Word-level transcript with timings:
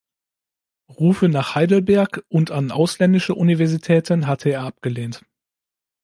Rufe 0.89 1.29
nach 1.29 1.53
Heidelberg 1.53 2.25
und 2.27 2.49
an 2.49 2.71
ausländische 2.71 3.35
Universitäten 3.35 4.25
hatte 4.25 4.49
er 4.49 4.63
abgelehnt. 4.63 5.21